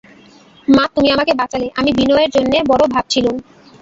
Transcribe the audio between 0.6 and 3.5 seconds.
মা, তুমি আমাকে বাঁচালে, আমি বিনয়ের জন্যে বড়ো ভাবছিলুম।